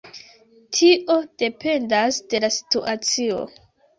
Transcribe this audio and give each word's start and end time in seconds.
Tio 0.77 1.17
dependas 1.41 2.19
de 2.31 2.41
la 2.45 2.51
situacio. 2.57 3.39